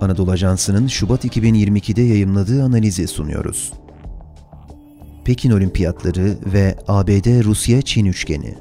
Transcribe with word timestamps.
Anadolu 0.00 0.30
Ajansı'nın 0.30 0.86
Şubat 0.86 1.24
2022'de 1.24 2.02
yayımladığı 2.02 2.64
analizi 2.64 3.08
sunuyoruz. 3.08 3.72
Pekin 5.24 5.50
Olimpiyatları 5.50 6.36
ve 6.46 6.76
ABD-Rusya-Çin 6.88 8.06
üçgeni. 8.06 8.54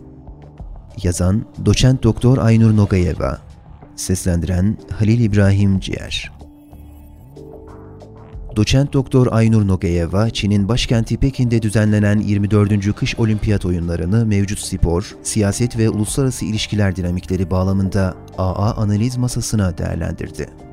Yazan 1.04 1.46
Doçent 1.66 2.04
Doktor 2.04 2.38
Aynur 2.38 2.78
Nogayeva. 2.78 3.42
Seslendiren 3.96 4.78
Halil 5.00 5.20
İbrahim 5.20 5.80
Ciğer. 5.80 6.32
Doçent 8.56 8.94
Doktor 8.94 9.28
Aynur 9.32 9.68
Nogayeva, 9.68 10.30
Çin'in 10.30 10.68
başkenti 10.68 11.18
Pekin'de 11.18 11.62
düzenlenen 11.62 12.20
24. 12.20 12.96
Kış 12.96 13.16
Olimpiyat 13.20 13.66
Oyunlarını 13.66 14.26
mevcut 14.26 14.60
spor, 14.60 15.16
siyaset 15.24 15.78
ve 15.78 15.90
uluslararası 15.90 16.46
ilişkiler 16.46 16.96
dinamikleri 16.96 17.52
bağlamında 17.52 18.16
AA 18.38 18.74
analiz 18.76 19.18
masasına 19.18 19.78
değerlendirdi. 19.78 20.67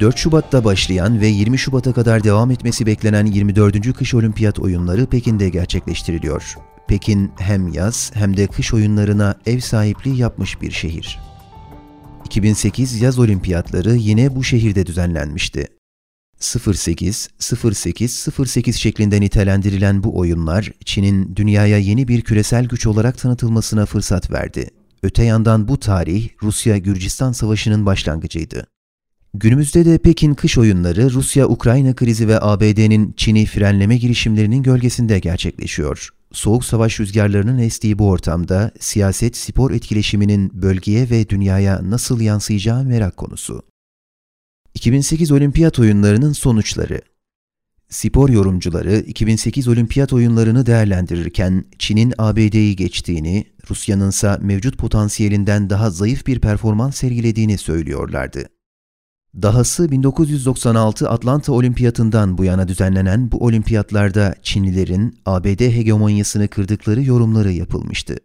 4 0.00 0.18
Şubat'ta 0.18 0.64
başlayan 0.64 1.20
ve 1.20 1.26
20 1.26 1.58
Şubat'a 1.58 1.92
kadar 1.92 2.24
devam 2.24 2.50
etmesi 2.50 2.86
beklenen 2.86 3.26
24. 3.26 3.96
Kış 3.96 4.14
Olimpiyat 4.14 4.58
Oyunları 4.58 5.06
Pekin'de 5.06 5.48
gerçekleştiriliyor. 5.48 6.56
Pekin 6.88 7.32
hem 7.38 7.68
yaz 7.68 8.10
hem 8.14 8.36
de 8.36 8.46
kış 8.46 8.74
oyunlarına 8.74 9.34
ev 9.46 9.60
sahipliği 9.60 10.16
yapmış 10.16 10.62
bir 10.62 10.70
şehir. 10.70 11.18
2008 12.24 13.00
yaz 13.00 13.18
olimpiyatları 13.18 13.94
yine 13.94 14.36
bu 14.36 14.44
şehirde 14.44 14.86
düzenlenmişti. 14.86 15.66
08-08-08 16.40 18.72
şeklinde 18.72 19.20
nitelendirilen 19.20 20.02
bu 20.02 20.18
oyunlar, 20.18 20.72
Çin'in 20.84 21.36
dünyaya 21.36 21.78
yeni 21.78 22.08
bir 22.08 22.22
küresel 22.22 22.64
güç 22.64 22.86
olarak 22.86 23.18
tanıtılmasına 23.18 23.86
fırsat 23.86 24.30
verdi. 24.30 24.70
Öte 25.02 25.24
yandan 25.24 25.68
bu 25.68 25.80
tarih, 25.80 26.28
Rusya-Gürcistan 26.42 27.32
Savaşı'nın 27.32 27.86
başlangıcıydı. 27.86 28.66
Günümüzde 29.34 29.84
de 29.84 29.98
Pekin 29.98 30.34
kış 30.34 30.58
oyunları 30.58 31.10
Rusya-Ukrayna 31.10 31.94
krizi 31.94 32.28
ve 32.28 32.40
ABD'nin 32.40 33.14
Çin'i 33.16 33.46
frenleme 33.46 33.96
girişimlerinin 33.96 34.62
gölgesinde 34.62 35.18
gerçekleşiyor. 35.18 36.08
Soğuk 36.32 36.64
savaş 36.64 37.00
rüzgarlarının 37.00 37.58
estiği 37.58 37.98
bu 37.98 38.08
ortamda 38.08 38.70
siyaset-spor 38.80 39.70
etkileşiminin 39.70 40.62
bölgeye 40.62 41.10
ve 41.10 41.28
dünyaya 41.28 41.80
nasıl 41.90 42.20
yansıyacağı 42.20 42.84
merak 42.84 43.16
konusu. 43.16 43.62
2008 44.74 45.32
Olimpiyat 45.32 45.78
Oyunlarının 45.78 46.32
sonuçları 46.32 47.00
Spor 47.88 48.28
yorumcuları 48.28 48.96
2008 48.96 49.68
Olimpiyat 49.68 50.12
Oyunlarını 50.12 50.66
değerlendirirken 50.66 51.64
Çin'in 51.78 52.14
ABD'yi 52.18 52.76
geçtiğini, 52.76 53.44
Rusya'nın 53.70 54.08
ise 54.08 54.36
mevcut 54.40 54.78
potansiyelinden 54.78 55.70
daha 55.70 55.90
zayıf 55.90 56.26
bir 56.26 56.40
performans 56.40 56.96
sergilediğini 56.96 57.58
söylüyorlardı. 57.58 58.59
Dahası 59.34 59.90
1996 59.90 61.10
Atlanta 61.10 61.52
Olimpiyatından 61.52 62.38
bu 62.38 62.44
yana 62.44 62.68
düzenlenen 62.68 63.32
bu 63.32 63.44
olimpiyatlarda 63.44 64.34
Çinlilerin 64.42 65.18
ABD 65.26 65.60
hegemonyasını 65.60 66.48
kırdıkları 66.48 67.02
yorumları 67.02 67.52
yapılmıştı. 67.52 68.16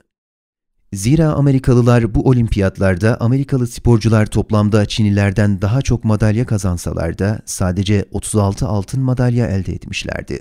Zira 0.94 1.30
Amerikalılar 1.30 2.16
bu 2.16 2.30
olimpiyatlarda 2.30 3.18
Amerikalı 3.20 3.68
sporcular 3.68 4.26
toplamda 4.26 4.86
Çinlilerden 4.86 5.62
daha 5.62 5.82
çok 5.82 6.04
madalya 6.04 6.46
kazansalar 6.46 7.20
da 7.20 7.42
sadece 7.46 8.06
36 8.12 8.68
altın 8.68 9.02
madalya 9.02 9.48
elde 9.48 9.74
etmişlerdi. 9.74 10.40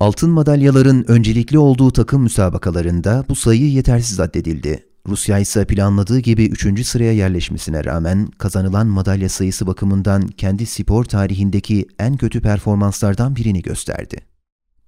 Altın 0.00 0.30
madalyaların 0.30 1.10
öncelikli 1.10 1.58
olduğu 1.58 1.90
takım 1.90 2.22
müsabakalarında 2.22 3.24
bu 3.28 3.34
sayı 3.34 3.70
yetersiz 3.70 4.20
addedildi. 4.20 4.93
Rusya 5.08 5.38
ise 5.38 5.66
planladığı 5.66 6.18
gibi 6.18 6.46
3. 6.46 6.86
sıraya 6.86 7.12
yerleşmesine 7.12 7.84
rağmen 7.84 8.26
kazanılan 8.26 8.86
madalya 8.86 9.28
sayısı 9.28 9.66
bakımından 9.66 10.26
kendi 10.26 10.66
spor 10.66 11.04
tarihindeki 11.04 11.86
en 11.98 12.16
kötü 12.16 12.40
performanslardan 12.40 13.36
birini 13.36 13.62
gösterdi. 13.62 14.16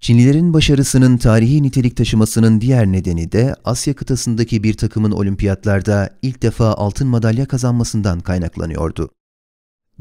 Çinlilerin 0.01 0.53
başarısının 0.55 1.17
tarihi 1.17 1.63
nitelik 1.63 1.97
taşımasının 1.97 2.61
diğer 2.61 2.87
nedeni 2.87 3.33
de 3.33 3.55
Asya 3.65 3.95
kıtasındaki 3.95 4.63
bir 4.63 4.75
takımın 4.75 5.11
olimpiyatlarda 5.11 6.11
ilk 6.23 6.43
defa 6.43 6.75
altın 6.75 7.09
madalya 7.09 7.47
kazanmasından 7.47 8.21
kaynaklanıyordu. 8.21 9.11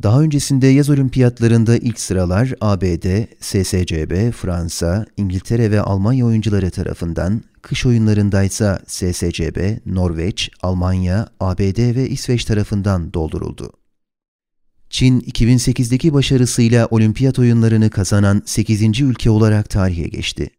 Daha 0.03 0.21
öncesinde 0.21 0.67
yaz 0.67 0.89
olimpiyatlarında 0.89 1.77
ilk 1.77 1.99
sıralar 1.99 2.53
ABD, 2.61 3.25
SSCB, 3.39 4.31
Fransa, 4.31 5.05
İngiltere 5.17 5.71
ve 5.71 5.81
Almanya 5.81 6.25
oyuncuları 6.25 6.71
tarafından, 6.71 7.41
kış 7.61 7.85
oyunlarında 7.85 8.43
ise 8.43 8.79
SSCB, 8.87 9.77
Norveç, 9.85 10.49
Almanya, 10.61 11.27
ABD 11.39 11.95
ve 11.95 12.09
İsveç 12.09 12.45
tarafından 12.45 13.13
dolduruldu. 13.13 13.73
Çin, 14.89 15.19
2008'deki 15.19 16.13
başarısıyla 16.13 16.85
olimpiyat 16.85 17.39
oyunlarını 17.39 17.89
kazanan 17.89 18.41
8. 18.45 19.01
ülke 19.01 19.29
olarak 19.29 19.69
tarihe 19.69 20.07
geçti. 20.07 20.49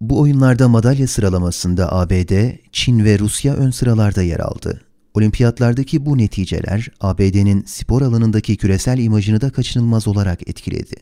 Bu 0.00 0.20
oyunlarda 0.20 0.68
madalya 0.68 1.08
sıralamasında 1.08 1.92
ABD, 1.92 2.56
Çin 2.72 3.04
ve 3.04 3.18
Rusya 3.18 3.54
ön 3.54 3.70
sıralarda 3.70 4.22
yer 4.22 4.40
aldı. 4.40 4.80
Olimpiyatlardaki 5.14 6.06
bu 6.06 6.18
neticeler 6.18 6.88
ABD'nin 7.00 7.64
spor 7.66 8.02
alanındaki 8.02 8.56
küresel 8.56 8.98
imajını 8.98 9.40
da 9.40 9.50
kaçınılmaz 9.50 10.08
olarak 10.08 10.48
etkiledi. 10.48 10.94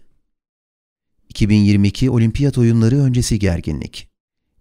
2022 1.28 2.10
Olimpiyat 2.10 2.58
Oyunları 2.58 2.96
öncesi 2.96 3.38
gerginlik 3.38 4.08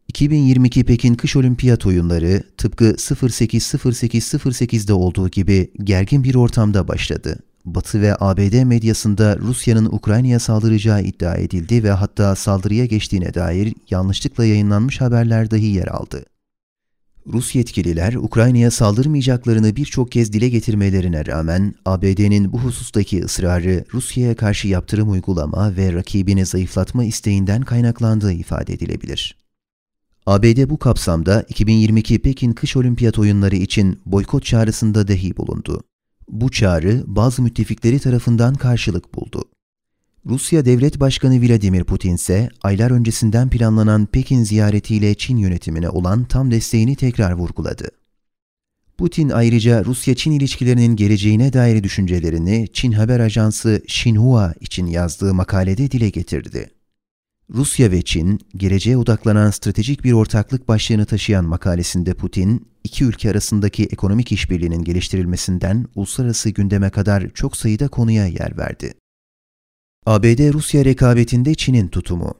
2022 0.07 0.83
Pekin 0.83 1.15
Kış 1.15 1.35
Olimpiyat 1.35 1.85
Oyunları 1.85 2.43
tıpkı 2.57 2.85
08.08.08'de 2.85 4.93
olduğu 4.93 5.29
gibi 5.29 5.71
gergin 5.83 6.23
bir 6.23 6.35
ortamda 6.35 6.87
başladı. 6.87 7.39
Batı 7.65 8.01
ve 8.01 8.15
ABD 8.19 8.63
medyasında 8.63 9.37
Rusya'nın 9.37 9.85
Ukrayna'ya 9.85 10.39
saldıracağı 10.39 11.03
iddia 11.03 11.35
edildi 11.35 11.83
ve 11.83 11.91
hatta 11.91 12.35
saldırıya 12.35 12.85
geçtiğine 12.85 13.33
dair 13.33 13.73
yanlışlıkla 13.89 14.45
yayınlanmış 14.45 15.01
haberler 15.01 15.51
dahi 15.51 15.65
yer 15.65 15.87
aldı. 15.87 16.25
Rus 17.33 17.55
yetkililer 17.55 18.13
Ukrayna'ya 18.13 18.71
saldırmayacaklarını 18.71 19.75
birçok 19.75 20.11
kez 20.11 20.33
dile 20.33 20.49
getirmelerine 20.49 21.25
rağmen 21.25 21.73
ABD'nin 21.85 22.53
bu 22.53 22.59
husustaki 22.59 23.23
ısrarı 23.23 23.85
Rusya'ya 23.93 24.35
karşı 24.35 24.67
yaptırım 24.67 25.11
uygulama 25.11 25.77
ve 25.77 25.93
rakibini 25.93 26.45
zayıflatma 26.45 27.03
isteğinden 27.03 27.61
kaynaklandığı 27.61 28.33
ifade 28.33 28.73
edilebilir. 28.73 29.37
ABD 30.25 30.69
bu 30.69 30.79
kapsamda 30.79 31.41
2022 31.49 32.19
Pekin 32.19 32.51
Kış 32.51 32.75
Olimpiyat 32.77 33.19
Oyunları 33.19 33.55
için 33.55 33.99
boykot 34.05 34.45
çağrısında 34.45 35.07
dahi 35.07 35.37
bulundu. 35.37 35.83
Bu 36.29 36.51
çağrı 36.51 37.03
bazı 37.07 37.41
müttefikleri 37.41 37.99
tarafından 37.99 38.55
karşılık 38.55 39.15
buldu. 39.15 39.43
Rusya 40.29 40.65
Devlet 40.65 40.99
Başkanı 40.99 41.41
Vladimir 41.41 41.83
Putin 41.83 42.15
ise 42.15 42.49
aylar 42.61 42.91
öncesinden 42.91 43.49
planlanan 43.49 44.05
Pekin 44.05 44.43
ziyaretiyle 44.43 45.15
Çin 45.15 45.37
yönetimine 45.37 45.89
olan 45.89 46.23
tam 46.23 46.51
desteğini 46.51 46.95
tekrar 46.95 47.31
vurguladı. 47.31 47.91
Putin 48.97 49.29
ayrıca 49.29 49.85
Rusya-Çin 49.85 50.31
ilişkilerinin 50.31 50.95
geleceğine 50.95 51.53
dair 51.53 51.83
düşüncelerini 51.83 52.67
Çin 52.73 52.91
haber 52.91 53.19
ajansı 53.19 53.81
Xinhua 53.85 54.53
için 54.59 54.85
yazdığı 54.85 55.33
makalede 55.33 55.91
dile 55.91 56.09
getirdi. 56.09 56.69
Rusya 57.49 57.91
ve 57.91 58.01
Çin, 58.01 58.39
geleceğe 58.55 58.97
odaklanan 58.97 59.51
stratejik 59.51 60.03
bir 60.03 60.11
ortaklık 60.11 60.67
başlığını 60.67 61.05
taşıyan 61.05 61.45
makalesinde 61.45 62.13
Putin, 62.13 62.67
iki 62.83 63.05
ülke 63.05 63.31
arasındaki 63.31 63.83
ekonomik 63.83 64.31
işbirliğinin 64.31 64.83
geliştirilmesinden 64.83 65.85
uluslararası 65.95 66.49
gündeme 66.49 66.89
kadar 66.89 67.29
çok 67.29 67.57
sayıda 67.57 67.87
konuya 67.87 68.27
yer 68.27 68.57
verdi. 68.57 68.93
ABD-Rusya 70.07 70.85
rekabetinde 70.85 71.55
Çin'in 71.55 71.87
tutumu 71.87 72.33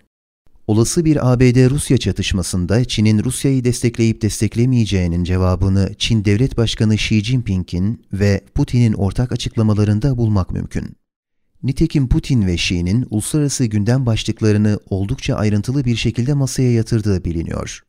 Olası 0.68 1.06
bir 1.06 1.34
ABD-Rusya 1.34 1.98
çatışmasında 1.98 2.86
Çin'in 2.86 3.24
Rusya'yı 3.24 3.64
destekleyip 3.64 4.22
desteklemeyeceğinin 4.22 5.24
cevabını 5.24 5.92
Çin 5.98 6.26
Devlet 6.26 6.58
Başkanı 6.58 6.96
Xi 6.96 7.24
Jinping'in 7.24 8.06
ve 8.14 8.42
Putin'in 8.56 8.94
ortak 8.94 9.32
açıklamalarında 9.32 10.18
bulmak 10.18 10.52
mümkün. 10.52 10.96
Nitekim 11.64 12.10
Putin 12.10 12.48
ve 12.48 12.54
Xi'nin 12.54 13.08
uluslararası 13.10 13.66
gündem 13.66 14.06
başlıklarını 14.06 14.80
oldukça 14.90 15.36
ayrıntılı 15.36 15.86
bir 15.86 15.96
şekilde 15.96 16.34
masaya 16.34 16.74
yatırdığı 16.74 17.26
biliniyor. 17.26 17.87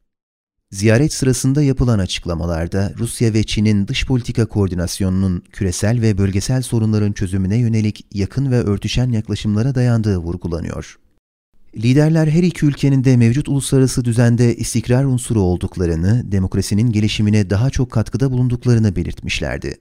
Ziyaret 0.71 1.13
sırasında 1.13 1.63
yapılan 1.63 1.99
açıklamalarda 1.99 2.93
Rusya 2.99 3.35
ve 3.35 3.45
Çin'in 3.45 3.89
dış 3.89 4.07
politika 4.07 4.47
koordinasyonunun 4.47 5.43
küresel 5.53 6.03
ve 6.03 6.19
bölgesel 6.19 6.63
sorunların 6.63 7.13
çözümüne 7.13 7.57
yönelik 7.57 8.07
yakın 8.15 8.51
ve 8.51 8.57
örtüşen 8.57 9.11
yaklaşımlara 9.11 9.75
dayandığı 9.75 10.19
vurgulanıyor. 10.19 10.99
Liderler 11.77 12.27
her 12.27 12.43
iki 12.43 12.67
ülkenin 12.67 13.05
de 13.05 13.17
mevcut 13.17 13.49
uluslararası 13.49 14.05
düzende 14.05 14.57
istikrar 14.57 15.05
unsuru 15.05 15.41
olduklarını, 15.41 16.33
demokrasinin 16.33 16.93
gelişimine 16.93 17.51
daha 17.51 17.71
çok 17.71 17.91
katkıda 17.91 18.33
bulunduklarını 18.33 18.97
belirtmişlerdi. 18.97 19.77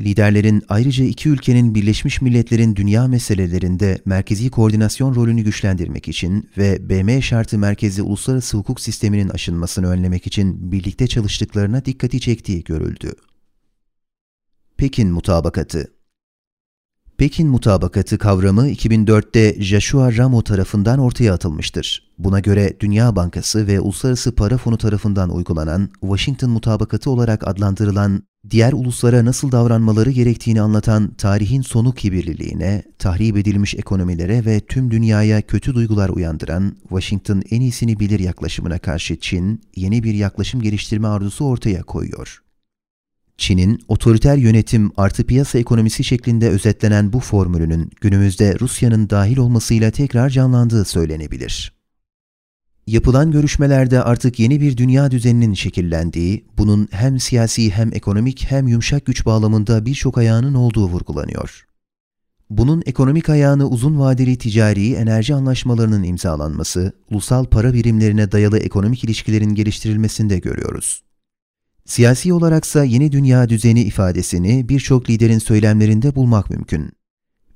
Liderlerin 0.00 0.62
ayrıca 0.68 1.04
iki 1.04 1.28
ülkenin 1.28 1.74
Birleşmiş 1.74 2.22
Milletler'in 2.22 2.76
dünya 2.76 3.06
meselelerinde 3.06 3.98
merkezi 4.04 4.50
koordinasyon 4.50 5.14
rolünü 5.14 5.42
güçlendirmek 5.42 6.08
için 6.08 6.50
ve 6.58 6.88
BM 6.88 7.22
şartı 7.22 7.58
merkezi 7.58 8.02
uluslararası 8.02 8.56
hukuk 8.56 8.80
sisteminin 8.80 9.28
aşınmasını 9.28 9.88
önlemek 9.88 10.26
için 10.26 10.72
birlikte 10.72 11.06
çalıştıklarına 11.06 11.84
dikkati 11.84 12.20
çektiği 12.20 12.64
görüldü. 12.64 13.12
Pekin 14.76 15.10
Mutabakatı 15.10 15.97
Pekin 17.18 17.48
mutabakatı 17.48 18.18
kavramı 18.18 18.68
2004'te 18.68 19.62
Joshua 19.62 20.16
Ramo 20.16 20.42
tarafından 20.42 20.98
ortaya 20.98 21.34
atılmıştır. 21.34 22.12
Buna 22.18 22.40
göre 22.40 22.76
Dünya 22.80 23.16
Bankası 23.16 23.66
ve 23.66 23.80
Uluslararası 23.80 24.34
Para 24.34 24.58
Fonu 24.58 24.78
tarafından 24.78 25.30
uygulanan 25.30 25.90
Washington 26.00 26.50
mutabakatı 26.50 27.10
olarak 27.10 27.48
adlandırılan 27.48 28.22
diğer 28.50 28.72
uluslara 28.72 29.24
nasıl 29.24 29.52
davranmaları 29.52 30.10
gerektiğini 30.10 30.60
anlatan 30.60 31.14
tarihin 31.14 31.62
sonu 31.62 31.92
kibirliliğine, 31.92 32.82
tahrip 32.98 33.36
edilmiş 33.36 33.74
ekonomilere 33.74 34.44
ve 34.44 34.60
tüm 34.60 34.90
dünyaya 34.90 35.42
kötü 35.42 35.74
duygular 35.74 36.08
uyandıran 36.08 36.76
Washington 36.82 37.42
en 37.50 37.60
iyisini 37.60 38.00
bilir 38.00 38.20
yaklaşımına 38.20 38.78
karşı 38.78 39.20
Çin, 39.20 39.60
yeni 39.76 40.02
bir 40.02 40.14
yaklaşım 40.14 40.62
geliştirme 40.62 41.08
arzusu 41.08 41.44
ortaya 41.44 41.82
koyuyor. 41.82 42.42
Çin'in 43.38 43.80
otoriter 43.88 44.36
yönetim 44.36 44.90
artı 44.96 45.24
piyasa 45.24 45.58
ekonomisi 45.58 46.04
şeklinde 46.04 46.48
özetlenen 46.48 47.12
bu 47.12 47.20
formülünün 47.20 47.90
günümüzde 48.00 48.56
Rusya'nın 48.60 49.10
dahil 49.10 49.36
olmasıyla 49.36 49.90
tekrar 49.90 50.30
canlandığı 50.30 50.84
söylenebilir. 50.84 51.78
Yapılan 52.86 53.30
görüşmelerde 53.30 54.02
artık 54.02 54.38
yeni 54.38 54.60
bir 54.60 54.76
dünya 54.76 55.10
düzeninin 55.10 55.54
şekillendiği, 55.54 56.44
bunun 56.58 56.88
hem 56.90 57.20
siyasi 57.20 57.70
hem 57.70 57.90
ekonomik 57.94 58.44
hem 58.50 58.68
yumuşak 58.68 59.06
güç 59.06 59.26
bağlamında 59.26 59.86
birçok 59.86 60.18
ayağının 60.18 60.54
olduğu 60.54 60.88
vurgulanıyor. 60.88 61.64
Bunun 62.50 62.82
ekonomik 62.86 63.28
ayağını 63.28 63.68
uzun 63.68 63.98
vadeli 63.98 64.38
ticari 64.38 64.92
enerji 64.92 65.34
anlaşmalarının 65.34 66.02
imzalanması, 66.02 66.92
ulusal 67.10 67.44
para 67.44 67.72
birimlerine 67.72 68.32
dayalı 68.32 68.58
ekonomik 68.58 69.04
ilişkilerin 69.04 69.54
geliştirilmesinde 69.54 70.38
görüyoruz. 70.38 71.07
Siyasi 71.88 72.32
olaraksa 72.32 72.84
yeni 72.84 73.12
dünya 73.12 73.48
düzeni 73.48 73.82
ifadesini 73.82 74.68
birçok 74.68 75.10
liderin 75.10 75.38
söylemlerinde 75.38 76.14
bulmak 76.14 76.50
mümkün. 76.50 76.90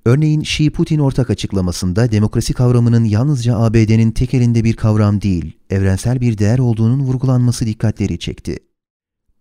Örneğin 0.05 0.41
Xi-Putin 0.41 0.99
ortak 0.99 1.31
açıklamasında 1.31 2.13
demokrasi 2.13 2.53
kavramının 2.53 3.05
yalnızca 3.05 3.59
ABD'nin 3.59 4.11
tek 4.11 4.35
elinde 4.35 4.65
bir 4.65 4.77
kavram 4.77 5.23
değil, 5.23 5.53
evrensel 5.71 6.21
bir 6.21 6.39
değer 6.39 6.59
olduğunun 6.59 7.01
vurgulanması 7.01 7.67
dikkatleri 7.67 8.19
çekti. 8.19 8.57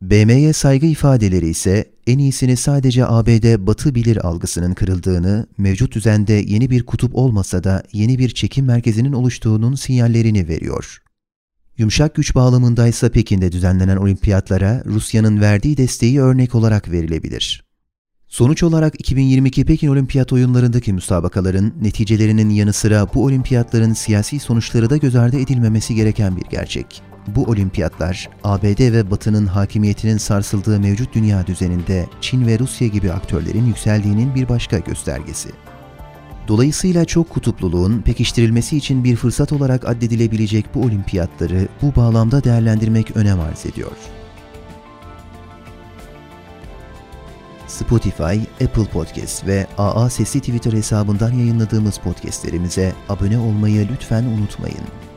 BM'ye 0.01 0.53
saygı 0.53 0.85
ifadeleri 0.85 1.47
ise 1.47 1.91
en 2.07 2.17
iyisini 2.17 2.57
sadece 2.57 3.05
ABD 3.05 3.67
batı 3.67 3.95
bilir 3.95 4.27
algısının 4.27 4.73
kırıldığını, 4.73 5.47
mevcut 5.57 5.95
düzende 5.95 6.33
yeni 6.33 6.69
bir 6.69 6.85
kutup 6.85 7.15
olmasa 7.15 7.63
da 7.63 7.83
yeni 7.93 8.19
bir 8.19 8.29
çekim 8.29 8.65
merkezinin 8.65 9.13
oluştuğunun 9.13 9.75
sinyallerini 9.75 10.47
veriyor. 10.47 11.01
Yumuşak 11.81 12.15
güç 12.15 12.35
bağlamındaysa 12.35 13.09
Pekin'de 13.09 13.51
düzenlenen 13.51 13.97
olimpiyatlara 13.97 14.83
Rusya'nın 14.85 15.41
verdiği 15.41 15.77
desteği 15.77 16.21
örnek 16.21 16.55
olarak 16.55 16.91
verilebilir. 16.91 17.63
Sonuç 18.27 18.63
olarak 18.63 18.99
2022 18.99 19.65
Pekin 19.65 19.87
Olimpiyat 19.87 20.33
oyunlarındaki 20.33 20.93
müsabakaların 20.93 21.73
neticelerinin 21.81 22.49
yanı 22.49 22.73
sıra 22.73 23.07
bu 23.13 23.25
olimpiyatların 23.25 23.93
siyasi 23.93 24.39
sonuçları 24.39 24.89
da 24.89 24.97
göz 24.97 25.15
ardı 25.15 25.39
edilmemesi 25.39 25.95
gereken 25.95 26.37
bir 26.37 26.45
gerçek. 26.45 27.01
Bu 27.27 27.43
olimpiyatlar, 27.43 28.29
ABD 28.43 28.79
ve 28.79 29.11
Batı'nın 29.11 29.45
hakimiyetinin 29.45 30.17
sarsıldığı 30.17 30.79
mevcut 30.79 31.13
dünya 31.13 31.47
düzeninde 31.47 32.09
Çin 32.21 32.47
ve 32.47 32.59
Rusya 32.59 32.87
gibi 32.87 33.11
aktörlerin 33.11 33.65
yükseldiğinin 33.65 34.35
bir 34.35 34.49
başka 34.49 34.79
göstergesi. 34.79 35.49
Dolayısıyla 36.47 37.05
çok 37.05 37.29
kutupluluğun 37.29 38.01
pekiştirilmesi 38.01 38.77
için 38.77 39.03
bir 39.03 39.15
fırsat 39.15 39.51
olarak 39.51 39.89
addedilebilecek 39.89 40.75
bu 40.75 40.81
olimpiyatları 40.81 41.67
bu 41.81 41.95
bağlamda 41.95 42.43
değerlendirmek 42.43 43.17
önem 43.17 43.39
arz 43.39 43.65
ediyor. 43.65 43.91
Spotify, 47.67 48.63
Apple 48.63 48.85
Podcast 48.93 49.47
ve 49.47 49.67
AA 49.77 50.09
Sesli 50.09 50.39
Twitter 50.39 50.73
hesabından 50.73 51.31
yayınladığımız 51.31 51.97
podcastlerimize 51.97 52.93
abone 53.09 53.39
olmayı 53.39 53.87
lütfen 53.91 54.23
unutmayın. 54.23 55.10